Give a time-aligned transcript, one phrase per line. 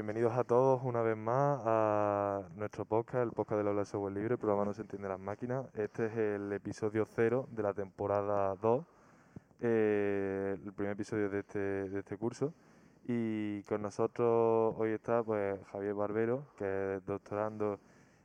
[0.00, 4.14] bienvenidos a todos una vez más a nuestro podcast, el podcast del Aula de Software
[4.14, 5.66] Libre, el programa No se entiende las máquinas.
[5.74, 8.82] Este es el episodio cero de la temporada 2,
[9.60, 12.54] eh, el primer episodio de este, de este curso.
[13.06, 17.78] Y con nosotros hoy está pues Javier Barbero, que es doctorando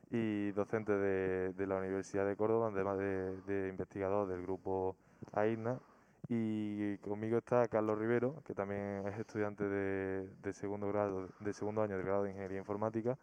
[0.09, 4.95] y docente de, la Universidad de Córdoba, además de, de investigador del grupo
[5.33, 5.77] AINA
[6.27, 11.95] y conmigo está Carlos Rivero, que también es estudiante de, segundo grado, de segundo año
[11.95, 13.17] del grado de Ingeniería Informática.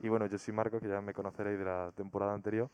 [0.00, 2.70] Y bueno, yo soy Marcos, que ya me conoceréis de la temporada anterior.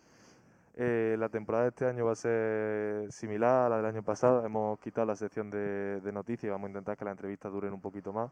[0.75, 4.45] Eh, la temporada de este año va a ser similar a la del año pasado.
[4.45, 7.81] Hemos quitado la sección de, noticias y vamos a intentar que las entrevistas duren un
[7.81, 8.31] poquito más,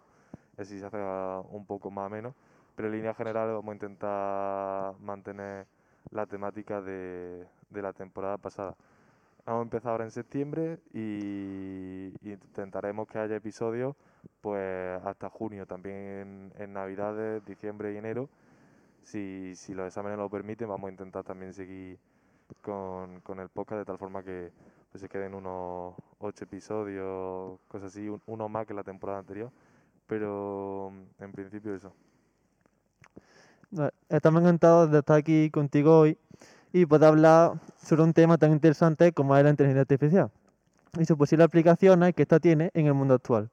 [0.56, 0.98] así se hace
[1.50, 2.34] un poco más o menos.
[2.76, 5.66] Pero en línea general vamos a intentar mantener
[6.12, 8.74] la temática de la temporada pasada.
[9.50, 13.96] Vamos a empezar ahora en septiembre y, intentaremos que haya episodios
[14.40, 18.28] pues hasta junio, también en, Navidades, diciembre y enero.
[19.02, 21.98] Si, si los exámenes lo permiten, vamos a intentar también seguir
[22.62, 24.52] con, el podcast de tal forma que
[24.92, 29.50] pues, se queden unos ocho episodios, cosas así, un- uno más que la temporada anterior.
[30.06, 31.92] Pero en principio eso.
[34.08, 36.16] Estamos encantados de estar aquí contigo hoy
[36.72, 40.30] y poder hablar sobre un tema tan interesante como es la inteligencia artificial
[40.98, 43.50] y sus posibles aplicaciones que ésta tiene en el mundo actual.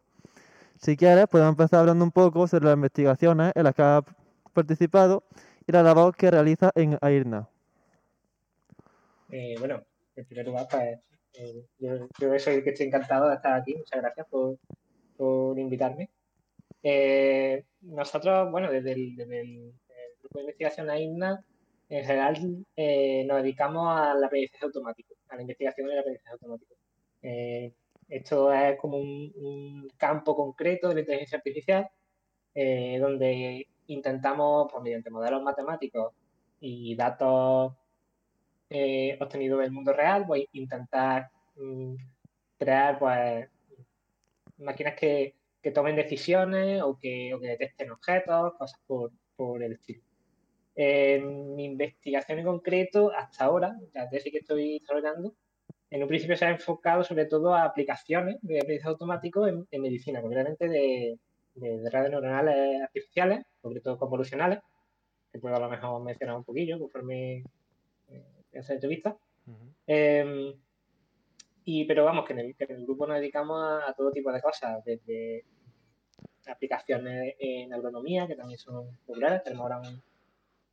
[0.79, 4.03] Si quieres, podemos empezar hablando un poco sobre las investigaciones en las que has
[4.53, 5.23] participado
[5.65, 7.47] y la labor que realizas en AIRNA.
[9.31, 9.83] Eh, bueno,
[10.15, 10.99] en primer lugar, pues,
[11.33, 13.75] eh, yo, yo soy que estoy encantado de estar aquí.
[13.75, 14.57] Muchas gracias por,
[15.17, 16.09] por invitarme.
[16.83, 19.73] Eh, nosotros, bueno, desde el, el-
[20.21, 21.43] grupo de investigación AINA,
[21.89, 26.75] en general eh, nos dedicamos a la aprendizaje automático, a la investigación del aprendizaje automático.
[27.21, 27.73] Eh,
[28.09, 31.89] esto es como un, campo concreto de la inteligencia artificial,
[32.53, 36.13] eh, donde intentamos, pues, mediante modelos matemáticos
[36.59, 37.73] y datos
[38.69, 41.95] eh, obtenido del mundo real, pues intentar mm,
[42.57, 43.49] crear pues
[44.57, 45.35] máquinas que,
[45.73, 48.79] tomen decisiones o que, detecten objetos, cosas
[49.35, 50.06] por el estilo.
[50.79, 55.33] En mi investigación en concreto, hasta ahora, la tesis que estoy desarrollando,
[55.89, 59.81] en un principio se ha enfocado sobre todo a aplicaciones de aprendizaje automático en, en
[59.81, 61.17] medicina, concretamente de,
[61.55, 64.59] de, de redes neuronales artificiales, sobre todo convolucionales,
[65.31, 67.43] que puedo a lo mejor mencionar un poquillo conforme
[68.09, 69.17] eh, esa entrevista.
[69.87, 70.53] Eh,
[71.63, 74.11] y, pero vamos, que en, el, que en el grupo nos dedicamos a, a todo
[74.11, 75.43] tipo de cosas, desde
[76.45, 80.03] aplicaciones en agronomía, que también son populares, tenemos ahora un,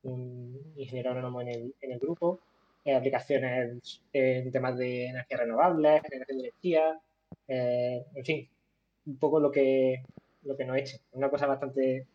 [0.05, 2.41] ingeniero agrónomo en el, en el grupo,
[2.85, 7.01] eh, aplicaciones en temas de energías renovables, generación de energía,
[7.49, 8.49] eh, en fin,
[9.07, 10.03] un poco lo que,
[10.43, 11.01] lo que nos eche.
[11.13, 12.07] Una cosa bastante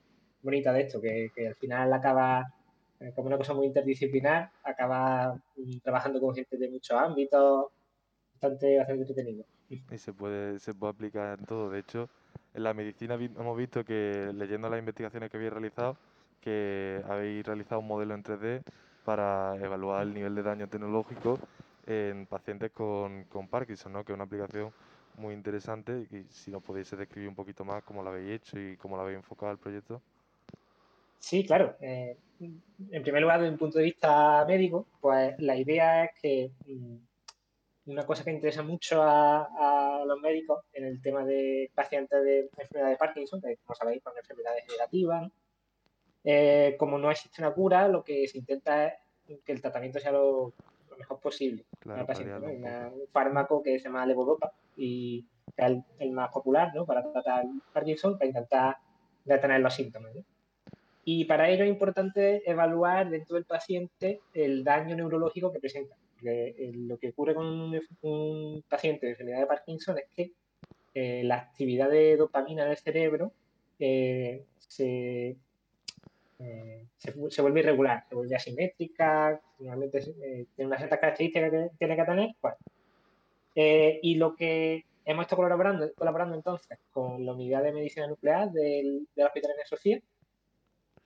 [0.41, 2.53] bonita de esto, que, que al final acaba
[3.00, 7.67] eh, como una cosa muy interdisciplinar, acaba mm, trabajando con gente de muchos ámbitos,
[8.33, 9.45] bastante, bastante entretenido.
[9.69, 11.69] Y se puede, se puede aplicar en todo.
[11.69, 12.09] De hecho,
[12.53, 15.97] en la medicina hemos visto que, leyendo las investigaciones que habéis realizado,
[16.39, 18.61] que habéis realizado un modelo en 3D
[19.05, 21.39] para evaluar el nivel de daño tecnológico
[21.88, 24.03] en pacientes con, Parkinson, ¿no?
[24.03, 24.72] Que es una aplicación
[25.17, 28.77] muy interesante y si nos podéis describir un poquito más cómo lo habéis hecho y
[28.77, 30.01] cómo lo habéis enfocado el proyecto.
[31.19, 31.75] Sí, claro.
[31.81, 36.51] eh, en primer lugar, desde un punto de vista médico, pues la idea es que
[36.66, 42.50] mm, una cosa que interesa mucho a, los médicos en el tema de pacientes de
[42.57, 45.31] enfermedad de Parkinson, que como sabéis, son enfermedades degenerativas.
[46.24, 50.12] Eh, como no existe una cura, lo que se intenta es que el tratamiento sea
[50.12, 50.53] lo,
[50.90, 52.40] lo mejor posible Claro, paciente.
[52.40, 52.47] ¿no?
[52.47, 55.25] un un fármaco que se llama levodopa y
[55.56, 56.85] que es el, el más popular ¿no?
[56.85, 58.78] para tratar Parkinson, para intentar
[59.24, 60.13] detener los síntomas.
[60.13, 60.24] ¿no?
[61.06, 65.96] Y para ello es importante evaluar dentro del paciente el daño neurológico que presenta.
[66.13, 70.34] Porque eh, lo que ocurre con un, un paciente de enfermedad de Parkinson es que
[70.94, 73.31] eh, la actividad de dopamina del cerebro
[73.80, 75.38] eh, se,
[76.39, 81.69] eh, se, se vuelve irregular, se vuelve asimétrica, normalmente eh, tiene unas ciertas características que
[81.77, 82.30] tiene que tener.
[82.41, 82.57] Bueno,
[83.56, 88.51] eh, y lo que hemos estado colaborando, colaborando entonces con la unidad de medicina nuclear
[88.51, 90.00] del, del Hospital de Sofía,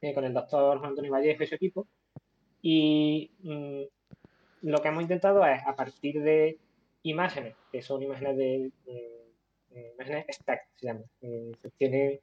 [0.01, 1.87] eh, con el doctor Juan Antonio Vallejo y su equipo.
[2.61, 3.83] Y mm,
[4.69, 6.59] lo que hemos intentado es, a partir de
[7.03, 8.71] imágenes, que son imágenes de,
[9.95, 12.19] imágenes SPECT, se llaman, eh, se obtienen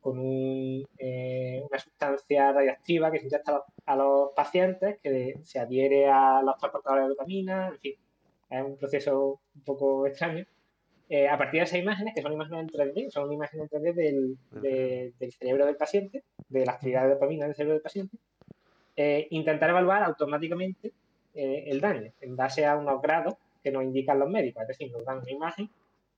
[0.00, 5.34] con un, eh, una sustancia radioactiva que se inyecta a los, a los pacientes, que
[5.44, 7.94] se adhiere a los transportadores de dopamina, en fin,
[8.50, 10.44] es un proceso un poco extraño.
[11.12, 13.92] eh, a partir de esas imágenes, que son imágenes en 3D, son imágenes en 3D
[13.94, 18.16] del, de- del cerebro del paciente, de la actividad de dopamina del cerebro del paciente,
[18.96, 20.92] eh, intentar evaluar automáticamente
[21.34, 24.90] eh, el daño en base a unos grados que nos indican los médicos, es decir,
[24.92, 25.68] nos dan una imagen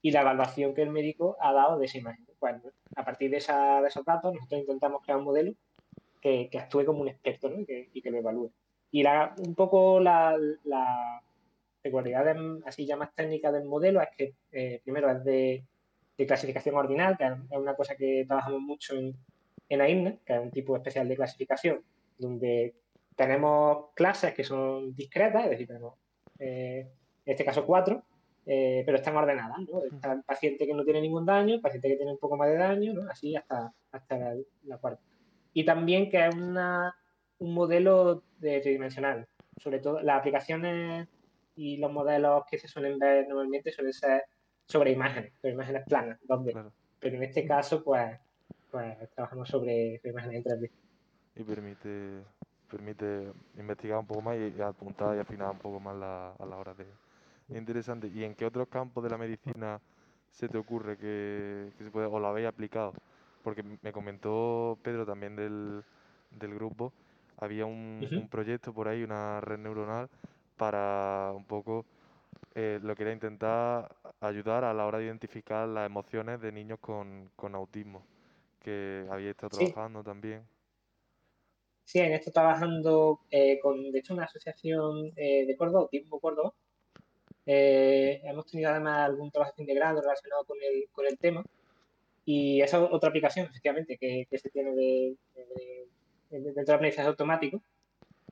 [0.02, 2.25] y la evaluación que el médico ha dado de esa imagen.
[2.97, 5.53] A partir de, esa- de esos datos, nosotros intentamos crear un modelo
[6.21, 7.61] que, que actúe como un experto ¿no?
[7.61, 8.50] y, que, y que lo evalúe.
[8.91, 11.23] Y la- un poco la, la
[11.83, 15.65] peculiaridad de- así ya más técnica del modelo es que eh, primero es de,
[16.19, 19.15] de clasificación ordinal, que es una cosa que trabajamos mucho en,
[19.69, 21.83] en AINA, que es un tipo especial de clasificación,
[22.19, 22.75] donde
[23.17, 25.94] tenemos clases que son discretas, es decir, tenemos
[26.39, 26.89] eh,
[27.25, 28.03] en este caso cuatro,
[28.47, 29.83] eh, pero están ordenadas, ¿no?
[29.85, 32.49] Está el paciente que no tiene ningún daño, el paciente que tiene un poco más
[32.49, 33.11] de daño, ¿no?
[33.11, 34.35] Así hasta, hasta la,
[34.65, 35.00] la cuarta.
[35.55, 36.94] Y también que es una,
[37.39, 39.27] un modelo de tridimensional.
[39.59, 41.09] Sobre todo las aplicaciones
[41.56, 44.25] y los modelos que se suelen ver normalmente suelen ser
[44.67, 46.53] sobre imágenes, sobre imágenes planas, 2D.
[46.53, 46.73] Claro.
[46.99, 48.19] Pero en este caso, pues,
[48.71, 50.71] pues trabajamos sobre, sobre imágenes en 3D.
[51.37, 52.23] Y permite,
[52.71, 56.47] permite investigar un poco más y, y apuntar y afinar un poco más la- a
[56.47, 56.87] la hora de...
[57.49, 58.09] Interesante.
[58.09, 59.81] ¿Y en qué otros campos de la medicina
[60.31, 62.94] se te ocurre que, que se puede, o lo habéis aplicado?
[63.43, 65.83] Porque me comentó Pedro también del,
[66.31, 66.93] del grupo,
[67.39, 70.09] había un, proyecto por ahí, una red neuronal,
[70.56, 71.85] para un poco
[72.55, 76.79] eh, lo que era intentar ayudar a la hora de identificar las emociones de niños
[76.81, 78.03] con, con autismo,
[78.61, 79.73] que había estado Sí.
[79.73, 80.43] trabajando también.
[81.85, 86.55] Sí, en esto trabajando eh, con, de hecho, una asociación eh, de Córdoba, Autismo Córdoba.
[87.47, 91.44] Eh, hemos tenido además algún trabajo integrado relacionado con el, con el tema.
[92.25, 95.87] Y esa es otra aplicación, efectivamente, que, que se tiene de, de-
[96.31, 97.61] de- dentro del aprendizaje automático,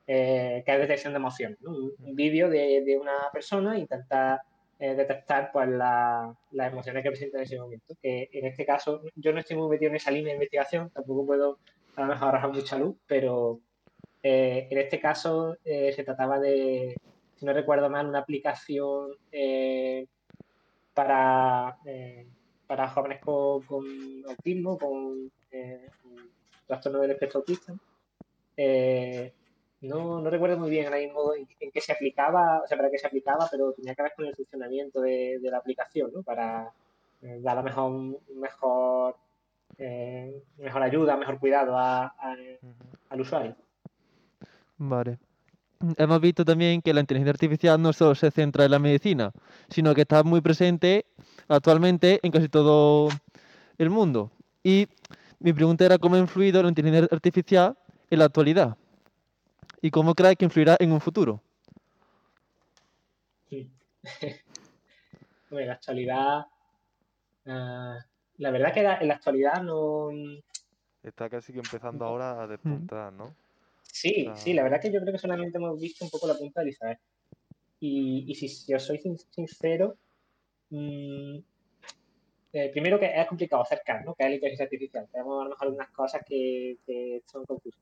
[0.07, 1.59] eh, que es detección de emociones.
[1.61, 1.71] ¿no?
[1.71, 4.39] Un, un vídeo de, de una persona intentar
[4.79, 7.93] eh, detectar pues, la- las emociones que presenta en ese momento.
[8.01, 11.25] Que en este caso, yo no estoy muy metido en esa línea de investigación, tampoco
[11.25, 11.59] puedo
[11.97, 13.59] a lo mejor arrojar mucha luz, pero
[14.23, 16.95] eh, en este caso eh, se trataba de,
[17.41, 20.05] si no recuerdo mal, una aplicación eh,
[20.93, 22.27] para, eh,
[22.67, 23.83] para jóvenes con, con
[24.29, 25.89] autismo, con eh,
[26.67, 27.73] trastorno del espectro autista.
[29.81, 32.91] No, no recuerdo muy bien ahora mismo en, en qué se aplicaba, o sea, para
[32.91, 36.21] qué se aplicaba, pero tenía que ver con el funcionamiento de, de la aplicación, ¿no?
[36.21, 36.71] Para
[37.21, 39.15] dar a lo mejor mejor,
[39.79, 42.75] mejor ayuda, mejor cuidado a- a- Ujú.
[43.09, 43.55] al usuario.
[44.77, 45.17] Vale.
[45.97, 49.31] Hemos visto también que la inteligencia artificial no solo se centra en la medicina,
[49.69, 51.05] sino que está muy presente
[51.47, 53.09] actualmente en casi todo
[53.77, 54.31] el mundo.
[54.63, 54.87] Y
[55.39, 57.77] mi pregunta era cómo ha influido la inteligencia artificial
[58.09, 58.77] en la actualidad
[59.81, 61.41] y cómo crees que influirá en un futuro.
[63.49, 63.69] Sí.
[65.51, 66.45] En la actualidad,
[67.45, 68.05] ah,
[68.37, 70.07] la verdad que en la actualidad no...
[71.03, 73.35] Está casi que empezando ahora a despuntar, ¿no?
[73.93, 74.35] Sí, Ah.
[74.35, 76.69] sí, la verdad que yo creo que solamente hemos visto un poco la punta del
[76.69, 76.99] iceberg.
[77.79, 79.95] Y, y si, si os soy sin- sincero,
[80.69, 81.37] mm,
[82.53, 84.13] eh, primero que es complicado acercar, ¿no?
[84.13, 85.07] Que es la inteligencia artificial.
[85.11, 87.81] Tenemos a lo mejor algunas cosas que, que son confusas.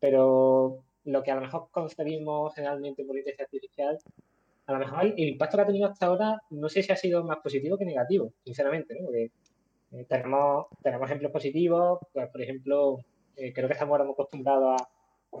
[0.00, 3.98] Pero lo que a lo mejor concebimos generalmente por inteligencia artificial,
[4.66, 6.96] a lo mejor el, el impacto que ha tenido hasta ahora, no sé si ha
[6.96, 9.06] sido más positivo que negativo, sinceramente, ¿no?
[9.06, 9.30] Porque
[9.92, 12.98] eh, tenemos, tenemos ejemplos positivos, pues, por ejemplo,
[13.36, 14.88] eh, creo que estamos ahora muy acostumbrados a,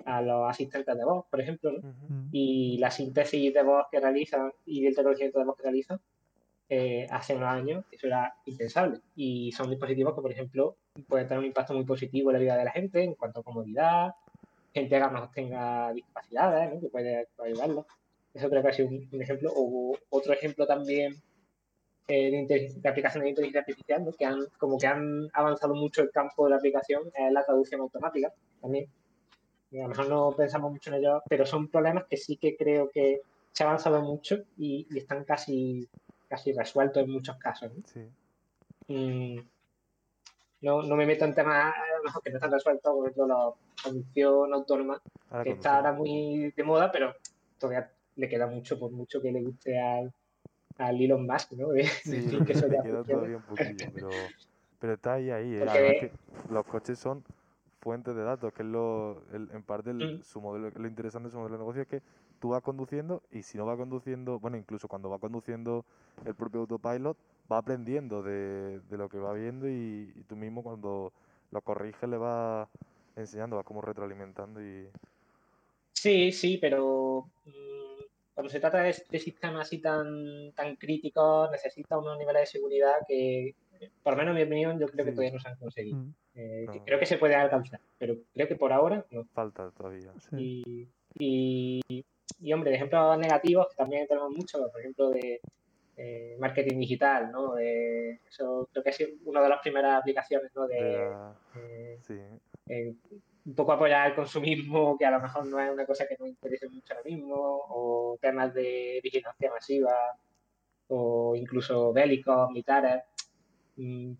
[0.04, 1.78] a los asistentes de voz, por ejemplo, ¿no?
[1.78, 2.28] Ujú.
[2.32, 6.00] y la síntesis de voz que realizan y el reconocimiento de voz que realizan
[6.68, 11.40] eh, hace unos años eso era impensable y son dispositivos que por ejemplo pueden tener
[11.40, 14.14] un impacto muy positivo en la vida de la gente en cuanto a comodidad
[14.72, 16.80] gente que a lo mejor tenga discapacidades ¿no?
[16.80, 17.84] que puede, ayudarlos
[18.32, 21.14] eso creo que ha sido un, un ejemplo o otro ejemplo también
[22.08, 24.12] eh, de, de aplicaciones de inteligencia artificial ¿no?
[24.12, 27.82] que han como que han avanzado mucho el campo de la aplicación es la traducción
[27.82, 28.32] automática
[28.62, 28.86] también
[29.80, 32.90] a lo mejor no pensamos mucho en ello, pero son problemas que sí que creo
[32.90, 33.20] que
[33.52, 35.88] se ha avanzado mucho y, y están casi,
[36.28, 37.70] casi resueltos en muchos casos.
[37.72, 37.82] ¿no?
[37.86, 38.00] Sí.
[38.88, 39.40] Mm,
[40.62, 43.50] no, no me meto en temas mejor que no están resueltos, por ejemplo, la
[43.82, 45.00] conducción autónoma,
[45.42, 47.14] que está ahora muy de moda, pero
[47.58, 50.12] todavía le queda mucho, por mucho que le guste al,
[50.78, 51.68] al Elon Musk, ¿no?
[51.68, 54.08] De Sí, decir que eso le queda todavía un poquillo, pero,
[54.80, 55.54] pero está ahí, ahí.
[55.54, 55.58] eh.
[55.60, 56.10] Porque-
[56.46, 57.24] que los coches son
[57.84, 60.22] fuentes de datos, que es lo, el- en parte el- Mm.
[60.24, 62.02] su modelo, lo interesante de su modelo de negocio es que
[62.40, 65.84] tú vas conduciendo y si no va conduciendo, bueno, incluso cuando va conduciendo
[66.24, 67.16] el propio autopilot,
[67.50, 71.12] va aprendiendo de, de lo que va viendo y, y tú mismo cuando
[71.52, 72.68] lo corriges le vas
[73.16, 74.88] enseñando, vas como retroalimentando y...
[75.92, 78.02] Sí, sí, pero mm,
[78.34, 83.54] cuando se trata de, sistemas así tan, tan críticos, necesita unos niveles de seguridad que,
[84.02, 85.98] por lo menos en mi opinión, yo creo que todavía no se han conseguido.
[85.98, 86.14] Mm.
[86.34, 89.24] Eh, creo que se puede alcanzar, pero creo que por ahora no.
[89.32, 90.12] Falta todavía.
[90.36, 90.88] Y,
[91.18, 95.40] y, hombre, de ejemplos negativos que también tenemos muchos, por ejemplo, de
[95.96, 97.56] eh, marketing digital, ¿no?
[97.56, 100.66] eso creo que es una de las primeras aplicaciones, ¿no?
[100.66, 101.08] De,
[102.02, 102.18] sí.
[102.68, 102.94] Eh,
[103.46, 106.28] un poco apoyar el consumismo, que a lo mejor no es una cosa que nos
[106.28, 109.94] interese mucho ahora mismo, o temas de vigilancia masiva,
[110.88, 113.02] o incluso bélicos, militares,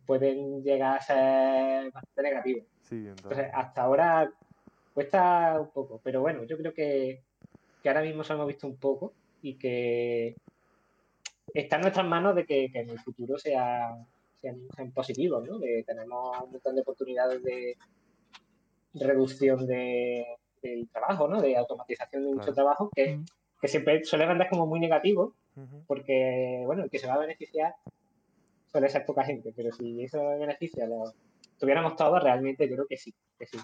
[0.07, 2.65] pueden llegar a ser bastante negativos.
[2.91, 3.47] entonces.
[3.53, 4.31] hasta ahora
[4.93, 7.23] cuesta un poco, pero bueno, yo creo que,
[7.83, 10.37] que ahora mismo se hemos visto un poco y que
[11.53, 13.97] está en nuestras manos de que, en el futuro sea,
[14.41, 14.61] sean,
[14.93, 15.59] positivos, ¿no?
[15.87, 17.77] Tenemos un montón de oportunidades de
[18.95, 20.25] reducción de,
[20.63, 21.41] del trabajo, ¿no?
[21.41, 23.21] De automatización de mucho trabajo que,
[23.61, 25.35] que, siempre suele vender como muy negativo
[25.87, 27.75] porque, bueno, el que se va a beneficiar
[28.75, 31.05] suele ser poca gente, pero si eso beneficia lo
[31.61, 33.57] tuviéramos todos, realmente yo creo que sí, que sí,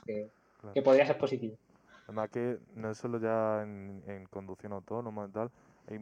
[0.73, 1.57] que, podría ser positivo.
[2.05, 5.51] Además que no es solo ya en, en conducción autónoma y tal,
[5.89, 5.99] hay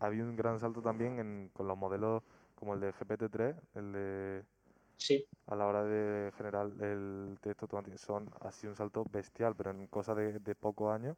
[0.00, 2.22] ha habido un gran salto también con los modelos
[2.54, 4.42] como el de GPT-3, el de...
[4.98, 5.24] Sí.
[5.46, 7.66] A la hora de generar el texto
[7.96, 11.16] son ha sido un salto bestial, pero en cosa de, pocos años,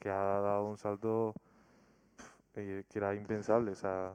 [0.00, 1.34] que ha dado un salto
[2.56, 3.72] eh, que era impensable.
[3.72, 4.14] O sea,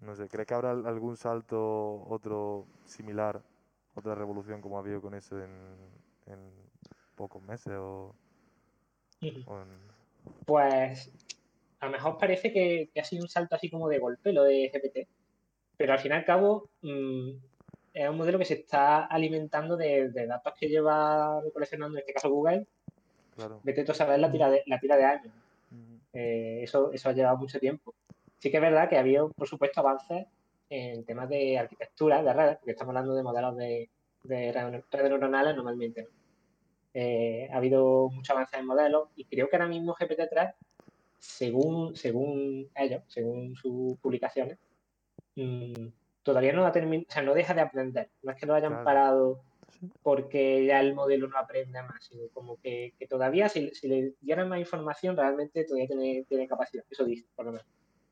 [0.00, 3.42] no sé, ¿cree que habrá algún salto, otro similar,
[3.94, 5.88] otra revolución como ha habido con eso en,
[7.16, 8.14] pocos meses o,
[10.46, 11.12] Pues
[11.80, 14.70] a lo mejor parece que, ha sido un salto así como de golpe lo de
[14.72, 15.08] GPT,
[15.76, 17.30] pero al fin y al cabo mm,
[17.94, 22.30] es un modelo que se está alimentando de, datos que lleva coleccionando, en este caso
[22.30, 22.66] Google.
[23.34, 23.60] Claro.
[23.64, 25.32] Vete tú a saber la tira de, la tira de años.
[26.12, 27.94] Eh, eso, eso ha llevado mucho tiempo.
[28.38, 30.26] Sí que es verdad que ha habido, por supuesto, avances
[30.70, 33.88] en temas de arquitectura de redes, porque estamos hablando de modelos de,
[34.24, 36.08] redes neuronales normalmente.
[36.94, 40.54] Eh, ha habido mucho avance en modelos y creo que ahora mismo GPT-3
[41.18, 44.58] según, según ellos, según sus publicaciones,
[45.36, 45.88] mm,
[46.22, 46.72] todavía no, ha o
[47.08, 48.10] sea, no deja de aprender.
[48.22, 49.42] No es que lo hayan parado
[50.02, 54.58] porque ya el modelo no aprende más, sino como que, todavía si, le dieran más
[54.58, 56.84] información realmente todavía tiene, tiene capacidad.
[56.90, 57.66] Eso dice, por lo menos.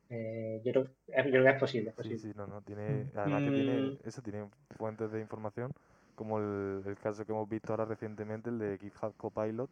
[0.09, 0.85] Eh, yo, creo,
[1.15, 1.95] que es posible.
[2.03, 2.63] Sí, sí, no, no.
[2.63, 3.99] Tiene, además que tiene, mm.
[4.05, 5.73] eso tiene fuentes de información,
[6.15, 9.71] como el, el caso que hemos visto ahora recientemente, el de GitHub Copilot,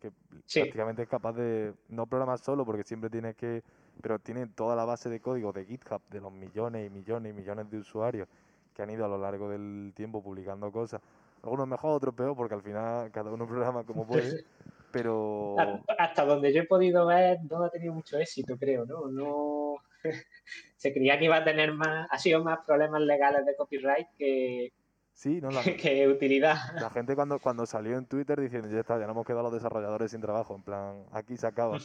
[0.00, 0.12] que
[0.52, 3.62] prácticamente es capaz de no programar solo porque siempre tiene que,
[4.02, 7.34] pero tiene toda la base de código de GitHub de los millones y millones y
[7.34, 8.28] millones de usuarios
[8.74, 11.00] que han ido a lo largo del tiempo publicando cosas.
[11.42, 14.44] Algunos mejor, otros peor, porque al final cada uno programa como puede.
[14.90, 15.56] pero
[15.98, 19.08] hasta donde yo he podido ver no ha tenido mucho éxito, creo, ¿no?
[19.08, 19.76] No
[20.76, 24.72] se creía que iba a tener más, ha sido más problemas legales de copyright que,
[25.14, 26.56] Sí, no, la, qué utilidad.
[26.74, 29.52] La gente cuando, cuando salió en Twitter diciendo, ya está, ya no hemos quedado los
[29.52, 31.78] desarrolladores sin trabajo, en plan, aquí se acaba.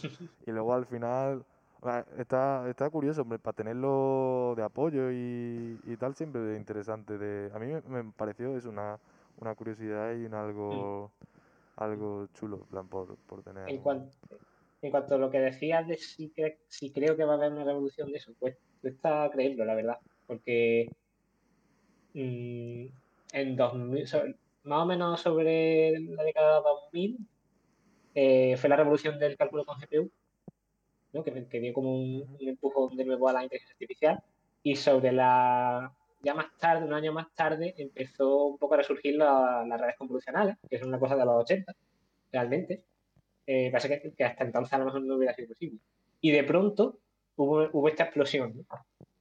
[0.46, 1.46] y luego al final,
[2.17, 7.17] está, está curioso, hombre, para tenerlo de apoyo y, y tal, siempre es interesante.
[7.17, 9.00] De, a mí me, pareció es una,
[9.39, 11.83] una curiosidad y un algo, mm.
[11.83, 13.69] algo chulo, en plan, por, por tener...
[13.69, 14.15] En cuanto,
[14.81, 16.33] en cuanto a lo que decías de si,
[16.67, 19.98] si creo que va a haber una revolución de eso, pues cuesta creerlo, la verdad,
[20.27, 20.89] porque...
[22.13, 22.88] Mmm,
[23.33, 27.17] en 2000, más o menos sobre la década 2000,
[28.15, 30.12] eh, fue la revolución del cálculo con GPU,
[31.13, 31.23] ¿no?
[31.23, 34.23] que, dio como un, empujón de nuevo a la inteligencia artificial.
[34.63, 35.91] Y sobre la.
[36.21, 40.57] Ya más tarde, un año más tarde, empezó un poco a resurgir las redes convolucionales,
[40.69, 41.73] que es una cosa de los 80,
[42.31, 42.83] realmente.
[43.47, 45.79] Eh, parece que, hasta entonces a lo mejor no hubiera sido posible.
[46.19, 46.99] Y de pronto
[47.37, 48.65] hubo, hubo esta explosión.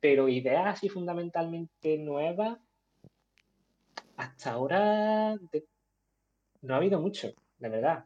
[0.01, 2.59] Pero ideas así fundamentalmente nuevas
[4.19, 5.39] hasta ahora
[6.63, 8.05] no ha habido mucho, de verdad.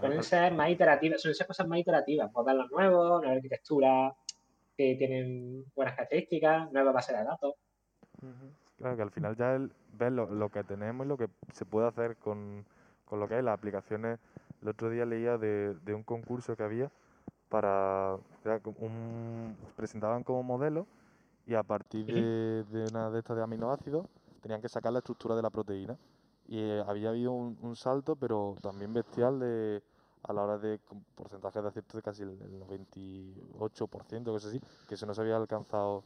[0.00, 4.14] Suelen ser más iterativas, suelen ser cosas más iterativas, modelos nuevos, nueva arquitectura
[4.76, 7.54] que tienen buenas características, nueva base de datos.
[8.78, 11.86] Claro que al final ya el, ves lo, que tenemos y lo que se puede
[11.86, 12.64] hacer con,
[13.10, 14.18] lo que hay, las aplicaciones.
[14.62, 16.90] El otro día leía de, un concurso que había
[17.48, 18.16] para.
[18.78, 20.86] un, presentaban como modelo
[21.46, 24.06] y a partir de, de una de estas de aminoácidos
[24.40, 25.96] tenían que sacar la estructura de la proteína.
[26.46, 29.82] Y eh, había habido un, salto, pero también bestial de,
[30.22, 30.78] a la hora de
[31.14, 36.04] porcentaje de acierto de casi el, 98%, cosas así, que eso no se había alcanzado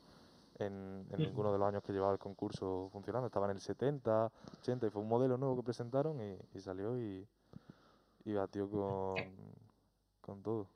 [0.59, 3.27] en, ninguno de los años que llevaba el concurso funcionando.
[3.27, 4.31] Estaba en el 70,
[4.61, 7.27] 80 y fue un modelo nuevo que presentaron y, salió y,
[8.25, 9.17] y batió con,
[10.21, 10.67] con todo.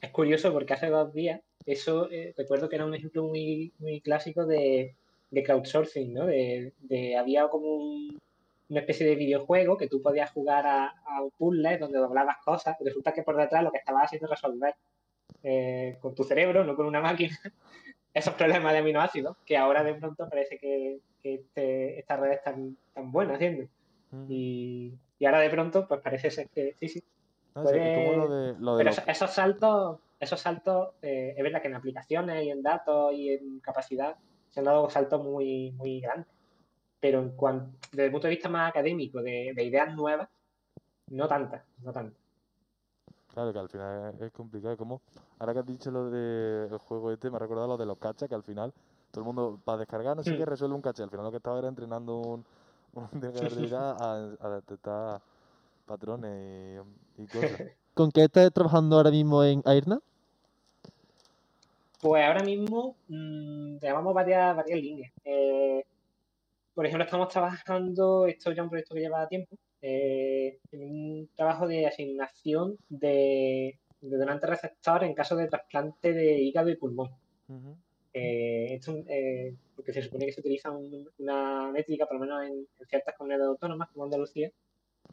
[0.00, 4.00] es curioso porque hace dos días, eso eh, recuerdo que era un ejemplo muy, muy
[4.00, 4.94] clásico de,
[5.30, 6.26] de crowdsourcing, ¿no?
[6.26, 8.20] De, de había como un,
[8.72, 12.76] una especie de videojuego que tú podías jugar a, a un puzzle donde doblabas cosas
[12.80, 14.74] y resulta que por detrás lo que estabas haciendo es resolver
[15.42, 17.36] eh, con tu cerebro, no con una máquina,
[18.14, 22.42] esos problemas de aminoácidos que ahora de pronto parece que, que este, esta red es
[22.42, 23.68] tan, tan buena haciendo.
[24.28, 27.02] Y, y ahora de pronto, pues parece ser que sí, sí.
[27.54, 27.78] Lo puede-
[28.28, 32.50] de, lo de Pero esos saltos, esos saltos, eh, es verdad que en aplicaciones y
[32.50, 34.16] en datos y en capacidad
[34.48, 36.31] se han dado saltos muy, muy grandes.
[37.02, 40.28] Pero en cuanto, desde el punto de vista más académico, de, de ideas nuevas,
[41.10, 42.16] no tantas, no tantas.
[43.34, 44.76] Claro que al final es, es complicado.
[44.76, 45.00] Como
[45.40, 48.28] ahora que has dicho lo del juego este, me ha recordado lo de los cachas,
[48.28, 48.72] que al final
[49.10, 51.02] todo el mundo para descargar no sé qué resuelve un caché.
[51.02, 52.44] Al final lo que estaba era entrenando un,
[52.94, 53.26] un de
[53.76, 55.20] a, a detectar
[55.86, 56.84] patrones
[57.18, 57.62] y, y cosas.
[57.94, 60.00] ¿Con qué estás trabajando ahora mismo en Airna?
[62.00, 65.12] Pues ahora mismo mm, llevamos varias, varias líneas.
[65.24, 65.84] Eh,
[66.74, 71.28] por ejemplo, estamos trabajando, esto ya es un proyecto que lleva tiempo, eh, en un
[71.34, 77.10] trabajo de asignación de, de donante receptor en caso de trasplante de hígado y pulmón.
[77.48, 77.76] Ujú.
[78.14, 82.42] Eh, esto, eh, porque se supone que se utiliza un- una métrica, por lo menos
[82.44, 84.50] en, en ciertas comunidades autónomas como Andalucía,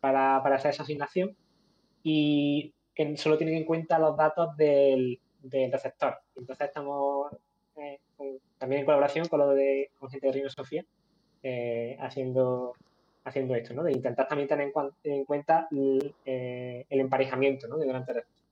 [0.01, 1.35] para, para hacer esa asignación
[2.03, 6.15] y que solo tienen en cuenta los datos del, del receptor.
[6.35, 7.31] Entonces estamos
[7.77, 10.85] eh, con- también en colaboración con lo de con gente de Reino Sofía
[11.43, 12.73] eh, haciendo
[13.23, 13.83] haciendo esto, ¿no?
[13.83, 17.77] De intentar también tener en, cuan- en cuenta el, eh, el emparejamiento, ¿no?
[17.77, 18.43] De donante receptor.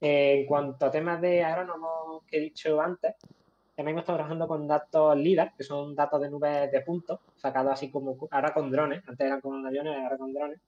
[0.00, 3.14] Eh, en cuanto a temas de agrónomos que he dicho antes,
[3.76, 7.90] también estamos trabajando con datos LIDAR, que son datos de nubes de puntos, sacados así
[7.90, 10.60] como ahora con drones, antes eran con aviones, ahora con drones,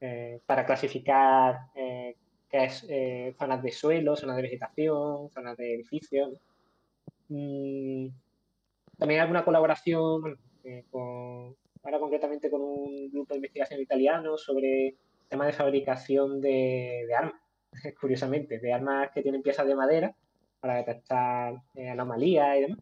[0.00, 2.16] eh, para clasificar eh,
[2.50, 6.32] qué es eh, zonas de suelo, zonas de vegetación, zonas de edificios.
[7.28, 8.08] Mm,
[8.98, 14.96] también alguna colaboración eh, con, ahora concretamente con un grupo de investigación italiano sobre
[15.28, 17.40] temas de fabricación de, de armas,
[18.00, 20.16] curiosamente, de armas que tienen piezas de madera
[20.60, 22.78] para detectar eh, anomalías y demás.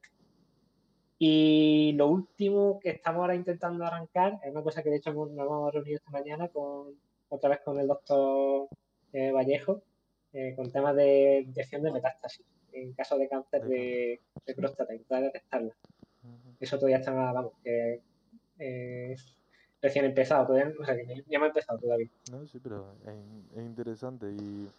[1.18, 5.30] Y lo último que estamos ahora intentando arrancar es una cosa que de hecho nos
[5.30, 6.94] hemos reunido esta mañana con
[7.28, 8.68] otra vez con el doctor
[9.12, 9.82] eh, Vallejo,
[10.32, 15.22] eh, con temas de detección de metástasis en caso de cáncer de, de próstata, intentar
[15.22, 15.74] detectarla.
[16.62, 18.00] Eso todavía está, vamos, que
[18.60, 19.16] eh,
[19.82, 22.08] recién empezado, todavía, o sea, que ya hemos empezado todavía.
[22.30, 24.70] No, sí, pero es, in- es interesante y,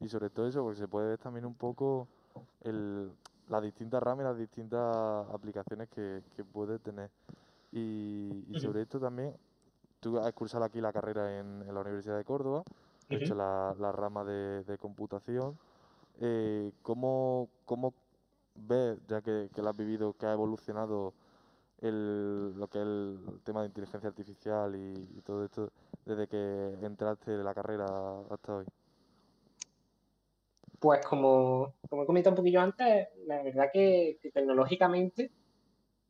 [0.00, 2.06] y sobre todo eso, porque se puede ver también un poco
[2.62, 3.10] el,
[3.48, 7.10] las distintas ramas y las distintas aplicaciones que, que puede tener.
[7.72, 9.34] Y, sobre esto también,
[10.00, 12.62] tú has cursado aquí la carrera en, en la Universidad de Córdoba,
[13.10, 15.58] has hecho la, la rama de, de computación.
[16.20, 17.92] Eh, ¿cómo, cómo
[18.56, 21.14] ves, ya que, que lo has vivido, que ha evolucionado
[21.82, 25.72] el, lo que es el tema de inteligencia artificial y, todo esto
[26.04, 27.86] desde que entraste de la carrera
[28.30, 28.66] hasta hoy?
[30.78, 35.30] Pues como, como he comentado un poquillo antes, la verdad que, tecnológicamente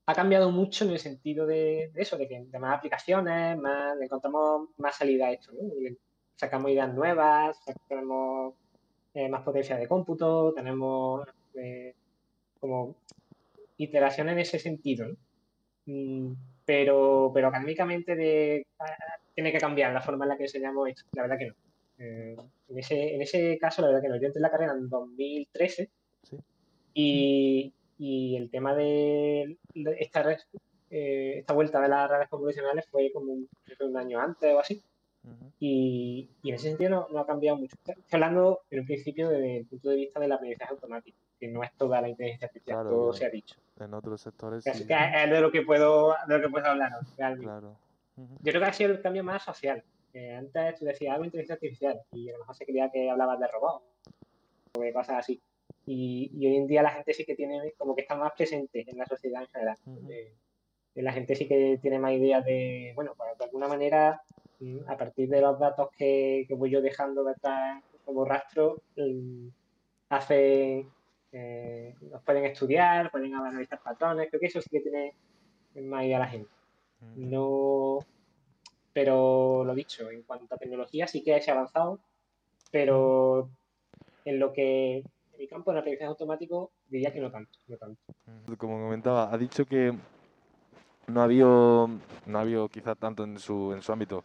[0.06, 4.68] ha cambiado mucho en el sentido de, eso, de que más aplicaciones, más, le encontramos
[4.76, 5.68] más salida a esto, ¿no?
[6.36, 8.54] Sacamos ideas nuevas, tenemos
[9.14, 11.94] eh, más potencia de cómputo, tenemos eh,
[12.60, 12.96] como
[13.78, 15.16] iteración en ese sentido, ¿no?
[15.86, 18.66] Mm, Pero, pero académicamente de,
[19.34, 21.54] tiene que cambiar la forma en la que enseñamos esto, la verdad que no.
[21.98, 22.36] Eh,
[22.68, 24.16] en, ese, en ese caso, la verdad que no.
[24.16, 25.88] Yo entré en la carrera en 2013
[26.24, 26.36] Sí.
[26.94, 29.56] y, y el tema de,
[30.00, 30.36] esta,
[30.90, 33.48] eh, esta vuelta de las redes convolucionales fue como un,
[33.80, 34.82] un año antes o así.
[35.58, 37.76] Y, y en ese sentido no, no ha cambiado mucho.
[37.84, 41.62] Estoy hablando en un principio desde el punto de vista del aprendizaje automático, que no
[41.62, 43.56] es toda la inteligencia artificial, Claro, todo se ha dicho.
[43.78, 46.66] En otros sectores Así sí, que es de lo que puedo, de lo que puedo
[46.66, 47.44] hablar realmente.
[47.44, 47.76] claro.
[48.16, 49.82] Yo creo que ha sido el cambio más social.
[50.14, 53.10] Eh, antes tú decías algo de inteligencia artificial y a lo mejor se creía que
[53.10, 53.84] hablabas de robots
[54.74, 55.40] o de cosas así.
[55.84, 58.84] Y, y hoy en día la gente sí que tiene, como que está más presente
[58.88, 59.76] en la sociedad en general.
[60.08, 60.32] Eh,
[61.02, 64.22] la gente sí que tiene más ideas de, bueno, pues de alguna manera,
[64.60, 69.48] mm, a partir de los datos que, que voy yo dejando detrás como rastro, mm,
[70.08, 70.86] hace,
[71.38, 75.14] eh, los pueden estudiar, pueden analizar patrones, creo que eso sí que tiene
[75.82, 76.48] más idea la gente.
[77.02, 77.20] Ujú.
[77.26, 77.98] No,
[78.94, 82.00] pero lo dicho, en cuanto a tecnología sí que se ha avanzado,
[82.70, 83.50] pero
[84.24, 88.00] en lo que en mi campo, en aprendizaje automático, diría que no tanto, no tanto.
[88.46, 88.56] Ujú.
[88.56, 89.92] Como comentaba, ha dicho que
[91.06, 91.90] no ha habido,
[92.24, 94.24] no ha habido quizás tanto en su, en su ámbito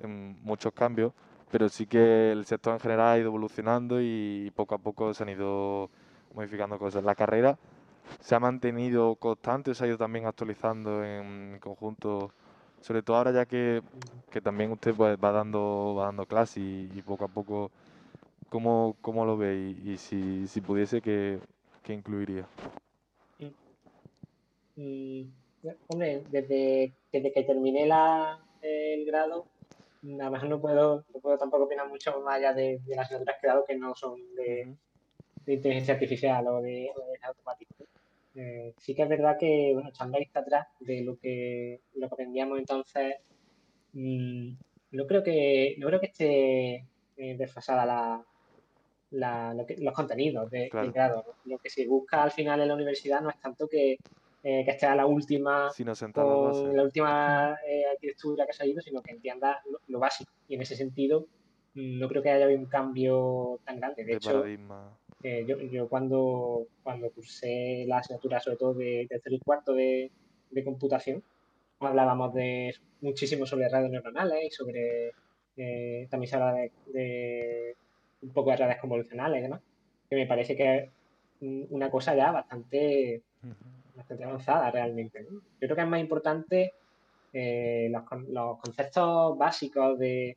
[0.00, 1.12] en muchos cambios,
[1.50, 5.22] pero sí que el sector en general ha ido evolucionando y poco a poco se
[5.22, 5.90] han ido
[6.34, 7.04] modificando cosas.
[7.04, 7.58] La carrera
[8.20, 12.32] se ha mantenido constante, se ha ido también actualizando en conjunto,
[12.80, 13.82] sobre todo ahora ya que,
[14.30, 17.70] que también usted pues, va dando va dando clases y, y poco a poco,
[18.48, 19.74] ¿cómo, cómo lo ve?
[19.84, 21.40] Y, y si, si pudiese, ¿qué,
[21.82, 22.46] qué incluiría?
[24.76, 25.22] Mm,
[25.88, 29.46] hombre, desde, desde que terminé la, el grado,
[30.02, 33.06] a lo mejor no puedo, no puedo tampoco opinar mucho más allá de, de las
[33.06, 34.76] asignaturas que he dado que no son de.
[35.46, 36.90] De inteligencia artificial o de, de
[37.22, 37.84] automático.
[38.34, 42.14] Eh, sí que es verdad que, bueno, echando vista atrás de lo que, lo que
[42.14, 43.14] aprendíamos entonces,
[43.92, 44.52] mm,
[44.92, 46.74] no creo que, no creo que esté
[47.18, 48.24] eh, desfasada la,
[49.10, 50.84] la- lo que- los contenidos de, Claro.
[50.84, 51.24] del grado.
[51.44, 53.92] Lo que se busca al final en la universidad no es tanto que,
[54.42, 58.80] eh, que esté a la última Sino con la última eh, arquitectura que ha salido,
[58.82, 60.30] sino que entienda lo, lo básico.
[60.48, 61.26] Y en ese sentido,
[61.74, 64.02] mm, no creo que haya habido un cambio tan grande.
[64.04, 64.98] De de hecho, paradigma.
[65.26, 70.12] Eh, yo, yo cuando, cuando cursé la asignatura, sobre todo de tercero y cuarto de,
[70.52, 71.20] de computación,
[71.80, 75.10] hablábamos de muchísimo sobre redes neuronales y sobre
[75.56, 77.76] eh, también se habla de, de
[78.22, 79.60] un poco de redes convolucionales y demás,
[80.08, 80.90] que me parece que es
[81.40, 83.22] una cosa ya bastante,
[83.96, 85.22] bastante avanzada realmente.
[85.22, 85.40] ¿no?
[85.40, 86.72] Yo creo que es más importante
[87.32, 90.36] eh, los conceptos básicos de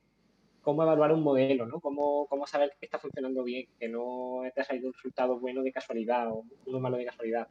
[0.69, 1.79] cómo evaluar un modelo, ¿no?
[1.79, 5.63] Cómo, cómo saber que está funcionando bien, que no te ha salido un resultado bueno
[5.63, 7.47] de casualidad o uno malo de casualidad.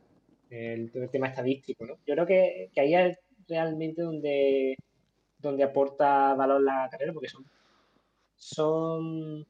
[0.50, 1.94] El, tema estadístico, ¿no?
[2.06, 4.76] Yo creo que, que ahí es realmente donde,
[5.40, 7.44] donde aporta valor la carrera, porque son,
[8.36, 9.44] son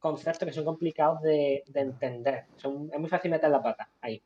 [0.00, 2.46] conceptos que son complicados de, de entender.
[2.56, 4.20] Son, es muy fácil meter la pata ahí.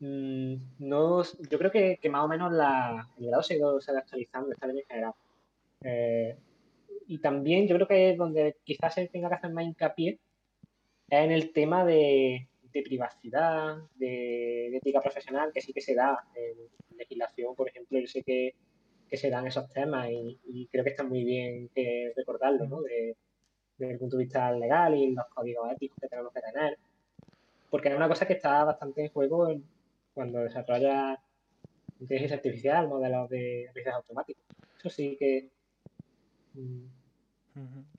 [0.00, 3.78] Mm, no, yo creo que, que más o menos la, el grado se ha ido,
[3.78, 5.12] actualizando, está bien en general.
[5.82, 6.36] Eh,
[7.14, 10.18] y también yo creo que donde quizás se tenga que hacer más hincapié
[11.10, 15.94] es en el tema de, de privacidad, de, de ética profesional, que sí que se
[15.94, 18.54] da en legislación, por ejemplo, yo sé que,
[19.10, 22.80] que se dan esos temas y, y creo que está muy bien que recordarlo, ¿no?
[22.80, 23.16] De-
[23.78, 26.78] desde el punto de vista legal y los códigos éticos que tenemos que tener,
[27.70, 29.48] porque es una cosa que está bastante en juego
[30.14, 31.18] cuando desarrolla
[32.00, 34.40] inteligencia artificial, modelos de aprendizaje automático.
[34.78, 35.48] Eso sí que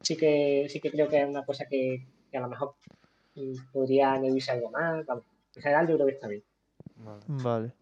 [0.02, 2.76] sí que sí que creo que es una cosa que, que a lo mejor
[3.72, 5.06] podría añadirse algo más.
[5.06, 6.44] Vamos, en general yo creo que está bien.
[6.96, 7.24] Vale.
[7.28, 7.74] Vale.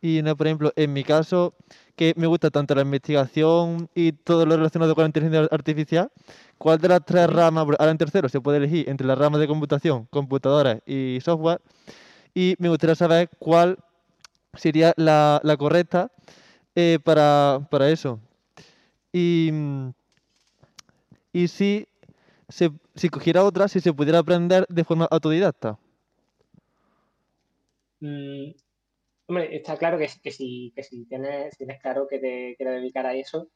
[0.00, 1.54] Y no, por ejemplo, en mi caso,
[1.96, 6.10] que me gusta tanto la investigación y todo lo relacionado con la inteligencia artificial,
[6.58, 9.48] ¿cuál de las tres ramas, ahora en tercero se puede elegir entre las ramas de
[9.48, 11.60] computación, computadoras y software?
[12.34, 13.78] Y me gustaría saber cuál
[14.52, 16.12] sería la, la correcta
[16.74, 18.20] eh, para, para eso.
[19.12, 19.90] Y, mm,
[21.36, 21.86] y si,
[22.48, 25.78] se, si cogiera otra, si se pudiera aprender de forma autodidacta.
[28.00, 28.52] Mm,
[29.26, 33.04] hombre, está claro que, que si, que si tienes, tienes claro que te quieres dedicar
[33.04, 33.48] a eso,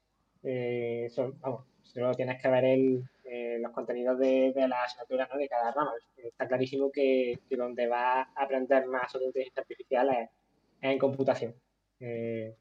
[0.42, 5.38] eh, solo tienes que ver el, eh, los contenidos de, de las ¿no?
[5.38, 5.92] de cada rama.
[6.18, 10.28] Está clarísimo que, que donde vas a aprender más sobre inteligencia artificial es,
[10.82, 11.54] es en computación.
[11.98, 12.54] Eh,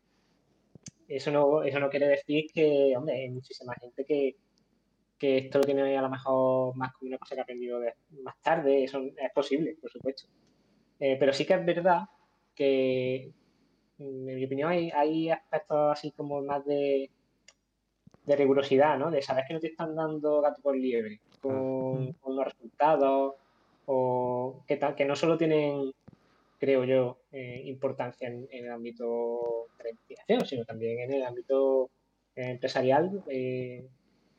[1.09, 4.37] eso no, eso no quiere decir que, hombre, hay muchísima gente que,
[5.19, 7.93] que esto lo tiene a lo mejor más como una cosa que ha aprendido de-
[8.23, 10.27] más tarde, eso es posible, por supuesto.
[10.99, 12.03] Eh, pero sí que es verdad
[12.55, 13.31] que,
[13.97, 17.09] mm, en mi opinión, hay, hay aspectos así como más de,
[18.25, 19.11] de rigurosidad, ¿no?
[19.11, 22.13] De saber que no te están dando gato por liebre con, Mm.
[22.19, 23.35] con los resultados
[23.85, 25.91] o que, tal, que no solo tienen,
[26.59, 31.23] creo yo, eh, importancia en, en el ámbito de la investigación, sino también en el
[31.23, 31.89] ámbito
[32.35, 33.23] eh, empresarial.
[33.27, 33.87] eh,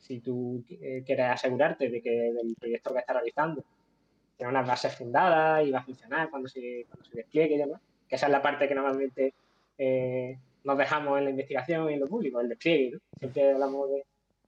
[0.01, 3.63] si tú eh, quieres asegurarte de que del proyecto que estás realizando
[4.37, 7.81] tiene unas bases fundadas y va a funcionar cuando se, cuando se despliegue y demás.
[8.09, 9.35] Que esa es la parte que normalmente
[9.77, 12.93] eh, nos dejamos en la investigación y en lo público, el despliegue.
[12.93, 12.99] ¿no?
[13.19, 14.05] Siempre hablamos de...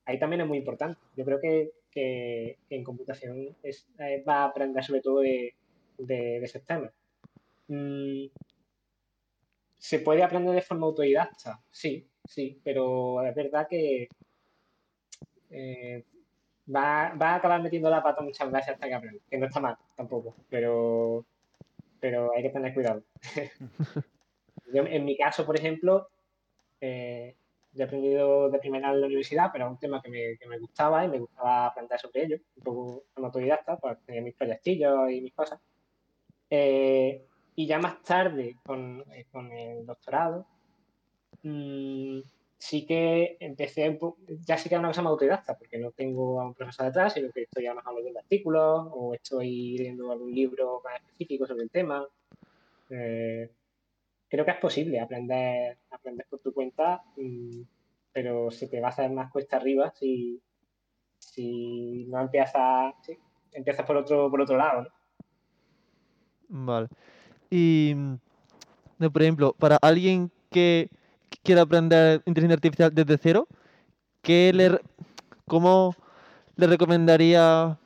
[0.06, 0.98] Ahí también es muy importante.
[1.14, 5.54] Yo creo que, que, que en computación es, eh, va a aprender sobre todo de,
[5.98, 6.62] de, de esos.
[7.68, 8.26] Mm,
[9.78, 11.60] ¿Se puede aprender de forma autodidacta?
[11.70, 14.08] Sí, sí, pero es verdad que
[15.52, 16.04] eh,
[16.74, 19.60] va, va a acabar metiendo la pata muchas veces hasta que aprenda, que no está
[19.60, 21.24] mal tampoco, pero,
[22.00, 23.02] pero hay que tener cuidado.
[24.72, 26.08] Yo, en mi caso, por ejemplo,
[26.80, 27.36] eh,
[27.74, 30.46] yo he aprendido de primera en la universidad, pero es un tema que me, que
[30.46, 34.34] me gustaba y me gustaba aprender sobre ello, un poco como autodidacta, pues tenía mis
[34.34, 35.60] proyectillos y mis cosas.
[36.50, 40.46] Eh, y ya más tarde, con, con el doctorado,
[41.42, 42.20] mm,
[42.62, 43.98] sí que empecé,
[44.46, 47.12] ya sí que era una cosa más autodidacta, porque no tengo a un profesor detrás,
[47.12, 51.44] sino que estoy a lo mejor leyendo artículos o estoy leyendo algún libro más específico
[51.44, 52.06] sobre el tema.
[52.88, 53.50] Eh,
[54.28, 57.62] creo que es posible aprender, aprender por tu cuenta, mm,
[58.12, 60.40] pero se te va a hacer más cuesta arriba si,
[61.18, 62.94] si no empiezas,
[63.50, 64.86] empiezas por otro, por otro lado.
[66.46, 66.86] Vale.
[67.50, 70.88] Y, mm, por ejemplo, para alguien que
[71.42, 73.48] quiera aprender inteligencia artificial desde cero,
[74.22, 74.78] ¿qué le,
[75.46, 75.94] ¿cómo
[76.56, 77.78] le recomendaría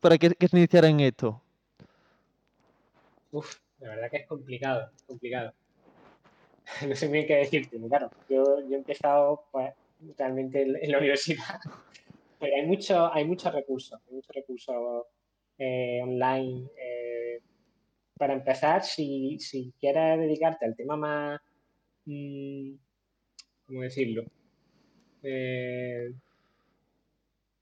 [0.00, 1.40] para que, se iniciara en esto?
[3.30, 5.52] Uf, la verdad que es complicado, complicado.
[6.88, 8.10] no sé bien qué decirte, claro.
[8.28, 9.72] Yo, yo he empezado pues,
[10.16, 11.60] realmente en, la universidad,
[12.40, 15.04] pero hay muchos hay muchos recursos, hay muchos recursos
[15.58, 16.68] eh, online.
[16.76, 17.40] Eh,
[18.16, 21.40] para empezar, si, si, quieres dedicarte al tema más,
[22.04, 22.74] mm,
[23.72, 24.24] ¿cómo decirlo?
[25.22, 26.10] Eh,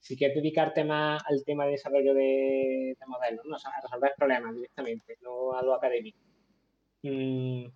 [0.00, 3.56] si quieres dedicarte más al tema de desarrollo de, modelos, ¿no?
[3.56, 6.18] a resolver problemas directamente, no a lo académico.
[7.02, 7.66] Mm,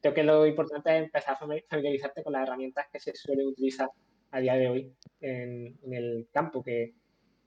[0.00, 3.90] creo que lo importante es empezar a familiarizarte con las herramientas que se suelen utilizar
[4.30, 6.94] a día de hoy en, el campo, que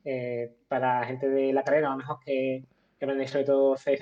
[0.06, 2.64] eh, para gente de la carrera, a lo mejor que,
[3.00, 3.98] que aprende sobre todo C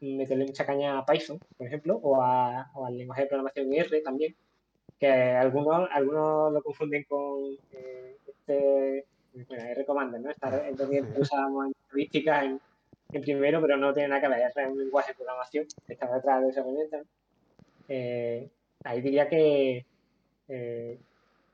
[0.00, 4.36] meterle mucha caña a Python, por ejemplo, o, al lenguaje de programación R también,
[4.98, 9.04] que algunos, algunos lo confunden con eh, este,
[9.46, 10.30] bueno, R Commander, ¿no?
[10.30, 12.60] Esta herramienta que usábamos en estadística en,
[13.22, 16.42] primero, pero no tiene nada que ver, es un lenguaje de programación que está detrás
[16.42, 17.02] de esa herramienta.
[17.88, 18.48] Eh,
[18.84, 19.86] ahí diría que,
[20.48, 20.98] eh,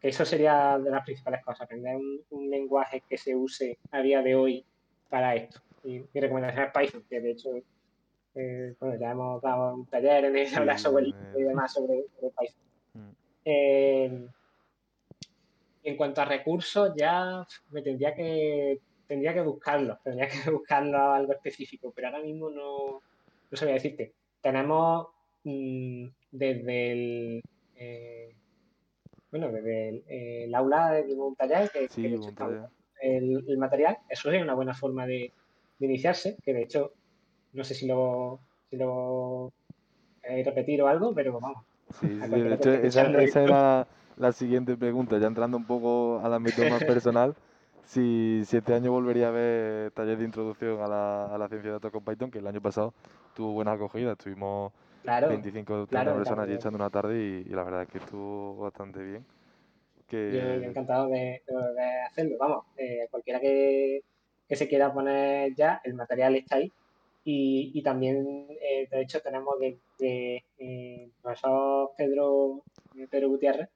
[0.00, 4.22] que, eso sería de las principales cosas, aprender un, lenguaje que se use a día
[4.22, 4.64] de hoy
[5.08, 5.60] para esto.
[5.84, 7.50] Y mi recomendación es Python, que de hecho,
[8.34, 12.63] eh, bueno, ya hemos dado un taller en el hablar sobre y demás sobre, Python.
[13.46, 14.26] Mm.
[15.84, 21.32] en cuanto a recursos, ya me tendría que tendría que buscarlo, tendría que buscarlo algo
[21.32, 23.00] específico, pero ahora mismo no,
[23.50, 24.12] no sabía decirte.
[24.40, 25.08] Tenemos
[25.44, 27.42] mm, desde el
[27.76, 28.34] eh,
[29.34, 31.88] bueno, desde el, aula de un taller que,
[33.00, 35.32] El, material, eso es una buena forma de,
[35.80, 36.92] iniciarse, que de hecho,
[37.52, 38.38] no sé si lo,
[38.70, 39.52] si lo
[40.22, 41.64] he repetir o algo, pero vamos.
[42.00, 46.84] Sí, de hecho, esa, era la siguiente pregunta, ya entrando un poco al ámbito más
[46.84, 47.34] personal.
[47.84, 51.68] Si, si, este año volvería a ver taller de introducción a la, a la ciencia
[51.68, 52.94] de datos con Python, que el año pasado
[53.34, 54.72] tuvo buena acogida, estuvimos
[55.04, 59.24] 25 personas allí echando una tarde y, la verdad es que estuvo bastante bien.
[60.08, 60.32] Que...
[60.32, 61.42] Yo encantado de,
[62.06, 64.02] hacerlo, vamos, eh, cualquiera que,
[64.48, 66.72] se quiera poner ya, el material está ahí.
[67.26, 72.62] Y, también, eh, de hecho, tenemos de, de eh, profesor Pedro,
[73.10, 73.70] Pedro Gutiérrez,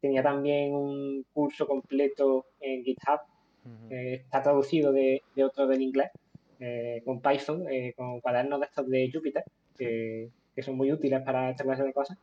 [0.00, 3.20] tenía también un curso completo en GitHub,
[3.90, 6.10] está traducido de, de, otro del inglés,
[7.04, 9.44] con Python, con cuadernos de estos de Jupyter,
[9.76, 12.16] que, que son muy útiles para esta clase de cosas,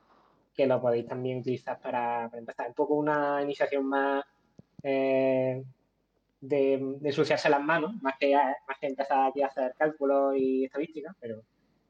[0.55, 2.67] que lo podéis también utilizar para, empezar.
[2.67, 4.25] Un poco una iniciación más
[4.83, 5.63] eh,
[6.43, 10.65] de, de, ensuciarse las manos, más que, más que empezar aquí a hacer cálculos y
[10.65, 11.41] estadísticas, pero,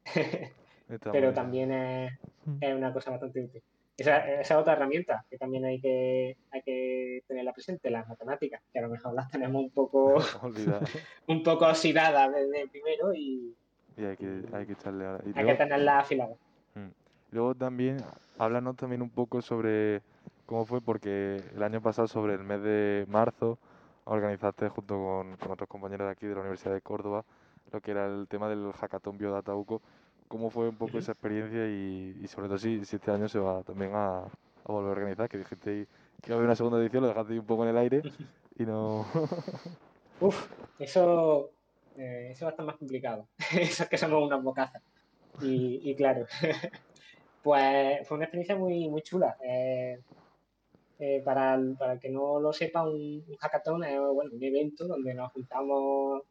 [1.12, 2.14] pero también es,
[2.46, 2.58] mm.
[2.62, 3.64] es, una cosa bastante útil.
[3.98, 8.80] Esa, esa, otra herramienta que también hay que, hay que tenerla presente, las matemáticas, que
[8.80, 10.16] a lo mejor las tenemos un poco,
[11.28, 13.56] un poco oxidadas desde primero y,
[13.98, 15.24] y hay que, hay que echarle ahora.
[15.34, 16.36] hay que tenerla afilada.
[16.76, 16.90] Mm.
[17.32, 17.98] Luego también,
[18.38, 20.02] háblanos también un poco sobre
[20.46, 23.58] cómo fue, porque el año pasado, sobre el mes de marzo,
[24.06, 27.24] organizaste junto con, otros compañeros de aquí de la Universidad de Córdoba
[27.72, 29.82] lo que era el tema del hackathon Biodata UCO.
[30.28, 33.92] ¿Cómo fue un poco esa experiencia y, sobre todo si, este año se va también
[33.96, 34.26] a,
[34.66, 35.28] volver a organizar?
[35.28, 35.88] Que dijiste
[36.22, 38.02] que iba a haber una segunda edición, lo dejaste un poco en el aire
[38.60, 39.06] y no...
[40.22, 41.50] Uf, eso
[41.98, 43.28] eh, eso va a estar más complicado.
[43.60, 44.82] eso es que somos unas bocazas.
[45.42, 46.28] Y, claro,
[47.42, 49.36] pues fue una experiencia muy, muy chula.
[49.44, 50.00] Eh,
[51.06, 55.14] eh, para, el, para, que no lo sepa, un, hackathon es bueno, un evento donde
[55.14, 56.22] nos juntamos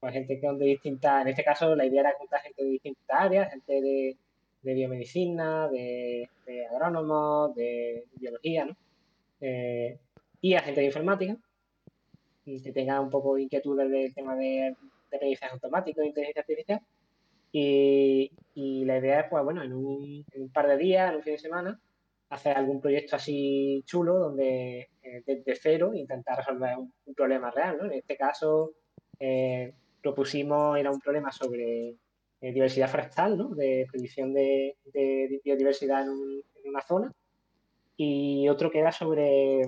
[0.00, 3.20] pues gente que de distintas, en este caso la idea era juntar gente de distintas
[3.20, 4.16] áreas, gente de,
[4.62, 8.76] de biomedicina, de, de agrónomos, de biología, ¿no?
[10.40, 11.36] y a gente de informática
[12.44, 14.74] que tenga un poco de inquietudes del tema de,
[15.10, 16.80] de aprendizaje automático e inteligencia artificial.
[17.52, 21.16] Y, y, la idea es, pues bueno, en un, en un, par de días, en
[21.16, 21.80] un fin de semana,
[22.30, 27.78] hacer algún proyecto así chulo donde eh, desde cero intentar resolver un, problema real.
[27.78, 27.84] ¿no?
[27.86, 28.72] En este caso,
[29.18, 31.90] eh, propusimos, era un problema sobre
[32.40, 33.48] eh, diversidad forestal, ¿no?
[33.54, 37.12] de predicción de, de biodiversidad en, en, una zona.
[37.96, 39.62] y otro que era sobre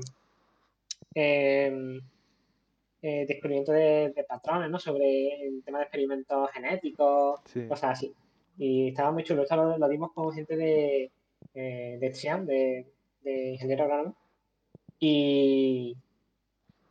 [1.15, 2.01] em,
[3.09, 4.81] eh, descubrimiento de, patrones, ¿no?
[4.81, 8.13] Sobre el tema de experimentos genéticos, cosas así.
[8.59, 9.43] Y estaba muy chulo.
[9.43, 11.13] Esto lo, dimos con gente de,
[11.55, 12.87] eh, de CIAM, de,
[13.23, 14.17] de ingeniero agrónomo.
[14.99, 15.97] Y,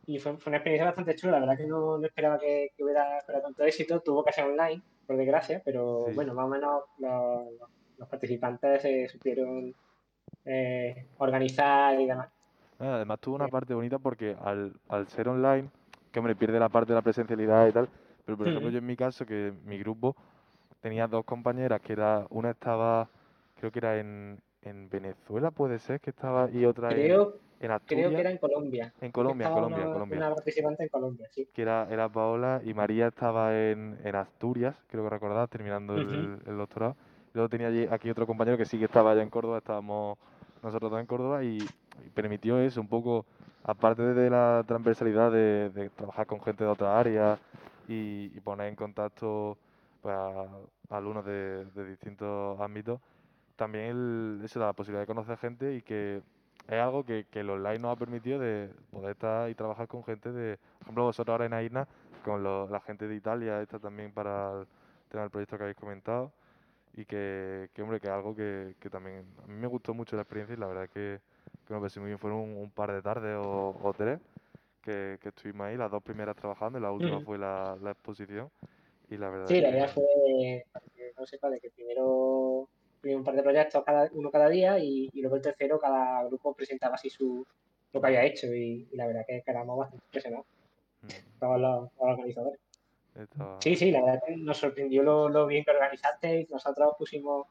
[0.06, 1.32] y fue, una experiencia bastante chula.
[1.32, 4.00] La verdad que no, esperaba que, hubiera, tanto éxito.
[4.00, 9.74] Tuvo que ser online, por desgracia, pero bueno, más o menos los, participantes se supieron
[10.44, 12.28] eh, organizar y demás.
[12.78, 15.70] Además tuvo una parte bonita porque al, al ser online,
[16.12, 17.88] que hombre, pierde la parte de la presencialidad y tal,
[18.24, 20.14] pero por ejemplo yo en mi caso, que mi grupo
[20.80, 23.08] tenía dos compañeras, que era una estaba,
[23.56, 27.10] creo que era en, en Venezuela, puede ser, que estaba, y otra en,
[27.60, 28.06] en Asturias.
[28.06, 28.92] Creo que era en Colombia.
[29.00, 30.18] En Colombia, Colombia, Colombia.
[30.18, 31.48] Una participante en Colombia, sí.
[31.52, 36.38] Que era, era Paola y María estaba en, en Asturias, creo que recordás, terminando el,
[36.46, 36.96] el, doctorado.
[37.32, 40.18] Luego tenía allí, aquí otro compañero que sí que estaba allá en Córdoba, estábamos
[40.62, 41.58] nosotros dos en Córdoba y,
[42.14, 43.24] permitió eso, un poco,
[43.64, 47.38] aparte de la transversalidad de, trabajar con gente de otra área
[47.88, 49.56] y, poner en contacto
[50.02, 50.46] pues, a,
[50.90, 53.00] alumnos de, distintos ámbitos,
[53.56, 56.22] también eso, la posibilidad de conocer gente y que
[56.68, 60.04] es algo que, que el online nos ha permitido de poder estar y trabajar con
[60.04, 61.88] gente de, por ejemplo, vosotros ahora en AINA,
[62.24, 64.66] con la gente de Italia, está también para el
[65.08, 66.32] tema del proyecto que habéis comentado
[66.96, 70.16] y que, que hombre, que es algo que, que, también a mí me gustó mucho
[70.16, 71.20] la experiencia y la verdad que,
[71.66, 72.18] que me pareció muy bien.
[72.18, 74.18] Fueron un, par de tardes o, tres
[74.82, 78.50] que, que, estuvimos ahí, las dos primeras trabajando y la última fue la, la, exposición.
[79.10, 80.64] Y la verdad sí, la idea fue,
[81.16, 82.68] no sepa, de que primero
[83.14, 86.54] un par de proyectos cada, uno cada día y, y, luego el tercero cada grupo
[86.54, 87.46] presentaba así su
[87.96, 90.46] lo que había hecho y, la verdad que quedamos bastante impresionados.
[91.02, 91.38] Mm.
[91.40, 92.60] Todos los organizadores.
[93.60, 96.50] Sí, sí, la verdad que nos sorprendió lo, bien que organizasteis.
[96.50, 97.46] Nosotros pusimos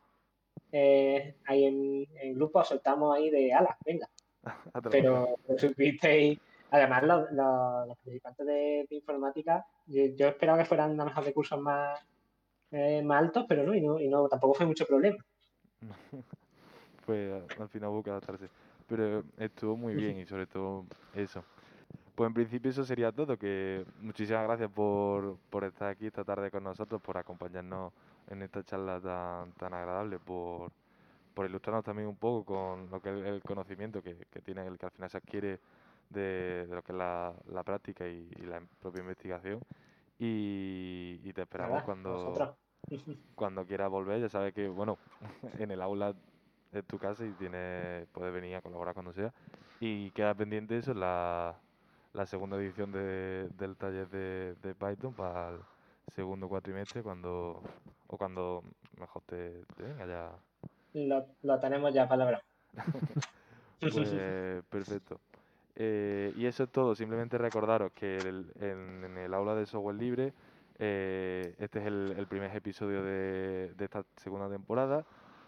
[0.72, 4.08] eh, ahí en, en, grupo, soltamos ahí de alas, venga.
[4.92, 6.40] pero, supisteis,
[6.70, 12.00] además los, los, participantes de, informática, yo, esperaba que fueran a mejor recursos más,
[12.72, 15.18] eh, más altos, pero no y, no, y no, tampoco fue mucho problema.
[17.06, 18.50] pues al final hubo que adaptarse.
[18.88, 21.44] Pero estuvo muy bien y sobre todo eso,
[22.14, 26.52] pues en principio eso sería todo, que muchísimas gracias por, por estar aquí esta tarde
[26.52, 27.92] con nosotros, por acompañarnos
[28.30, 30.72] en esta charla tan, tan agradable, por,
[31.34, 34.78] por ilustrarnos también un poco con lo que es el conocimiento que, que tiene el
[34.78, 35.60] que al final se adquiere
[36.10, 39.60] de, lo que es la, la práctica y, la propia investigación.
[40.18, 42.56] Y, te esperamos cuando,
[43.36, 44.22] cuando quieras volver.
[44.22, 44.98] Ya sabes que, bueno,
[45.60, 46.14] en el aula
[46.72, 49.34] de tu casa y tienes, puedes venir a colaborar cuando sea.
[49.80, 51.56] Y queda pendiente eso, la,
[52.14, 55.60] la segunda edición de, del taller de, de, Python para el
[56.14, 57.62] segundo cuatrimestre cuando
[58.08, 58.64] o cuando
[59.00, 60.32] mejor te, venga ya.
[60.94, 62.42] Lo, lo, tenemos ya palabra.
[63.80, 64.12] pues
[64.70, 65.20] perfecto.
[65.76, 66.96] Eh, y eso es todo.
[66.96, 70.34] Simplemente recordaros que en, el aula de software libre
[70.78, 75.06] eh, este es el, primer episodio de, esta segunda temporada.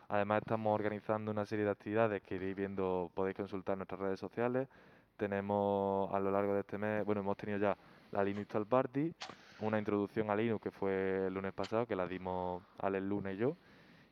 [0.09, 4.19] Además estamos organizando una serie de actividades que iréis viendo, podéis consultar en nuestras redes
[4.19, 4.69] sociales.
[5.17, 7.77] Tenemos a lo largo de este mes, bueno, hemos tenido ya
[8.11, 9.13] la Linux Tal Party,
[9.59, 13.37] una introducción a Linux que fue el lunes pasado, que la dimos al el lunes
[13.37, 13.57] yo.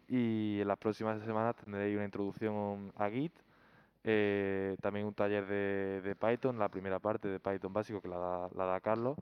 [0.08, 3.34] Y en las próximas semanas tendréis una introducción a Git,
[4.04, 8.50] eh, también un taller de, Python, la primera parte de Python básico que la da,
[8.54, 9.18] la da Carlos.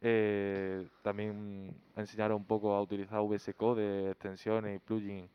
[0.00, 5.30] Eh, también enseñaros un poco a utilizar VS Code, extensiones y plugins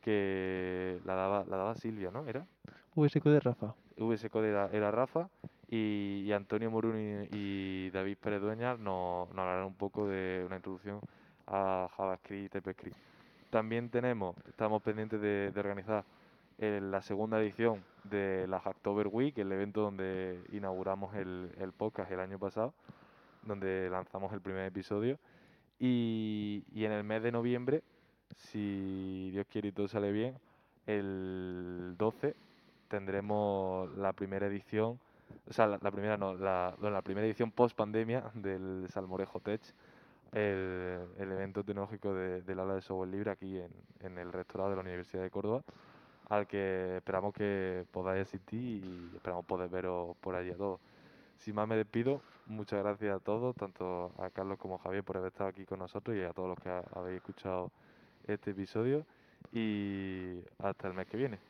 [0.00, 2.26] que la daba, la daba Silvia, ¿no?
[2.26, 2.46] ¿Era?
[2.94, 3.74] VS Code Rafa.
[3.96, 5.28] VS Code era, Rafa
[5.68, 11.00] y, Antonio Moruni y David Pérez Dueña nos, nos hablarán un poco de una introducción
[11.46, 12.96] a JavaScript y TypeScript.
[13.50, 16.04] También tenemos, estamos pendientes de, organizar
[16.58, 22.10] eh, la segunda edición de la Hacktober Week, el evento donde inauguramos el, el, podcast
[22.10, 22.74] el año pasado,
[23.48, 25.18] donde lanzamos el primer episodio.
[25.80, 27.82] Y, y en el mes de noviembre,
[28.34, 30.36] si Dios quiere y todo sale bien,
[30.86, 32.34] el 12
[32.88, 34.98] tendremos la primera edición,
[35.48, 39.60] o sea, la, primera no, la, primera edición post pandemia del Salmorejo Tech,
[40.32, 43.70] el, el evento tecnológico de, del aula de software libre aquí en,
[44.00, 45.62] en el rectorado de la Universidad de Córdoba,
[46.28, 50.80] al que esperamos que podáis asistir y esperamos poder veros por allí a todos.
[51.38, 55.16] Sin más me despido, muchas gracias a todos, tanto a Carlos como a Javier por
[55.16, 57.70] haber estado aquí con nosotros y a todos los que habéis escuchado
[58.26, 59.06] este episodio
[59.52, 61.47] y hasta el mes que viene.